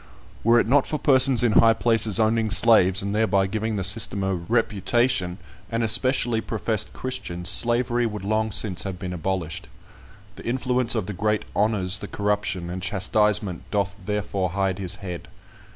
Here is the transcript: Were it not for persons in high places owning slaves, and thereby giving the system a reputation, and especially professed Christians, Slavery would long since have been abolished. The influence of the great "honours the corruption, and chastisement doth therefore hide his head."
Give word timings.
Were 0.43 0.59
it 0.59 0.65
not 0.67 0.87
for 0.87 0.97
persons 0.97 1.43
in 1.43 1.51
high 1.51 1.75
places 1.75 2.19
owning 2.19 2.49
slaves, 2.49 3.03
and 3.03 3.13
thereby 3.13 3.45
giving 3.45 3.75
the 3.75 3.83
system 3.83 4.23
a 4.23 4.33
reputation, 4.33 5.37
and 5.71 5.83
especially 5.83 6.41
professed 6.41 6.91
Christians, 6.91 7.49
Slavery 7.49 8.07
would 8.07 8.23
long 8.23 8.51
since 8.51 8.81
have 8.81 8.97
been 8.97 9.13
abolished. 9.13 9.67
The 10.37 10.43
influence 10.47 10.95
of 10.95 11.05
the 11.05 11.13
great 11.13 11.45
"honours 11.55 11.99
the 11.99 12.07
corruption, 12.07 12.71
and 12.71 12.81
chastisement 12.81 13.69
doth 13.69 13.95
therefore 14.03 14.49
hide 14.53 14.79
his 14.79 14.95
head." 15.05 15.27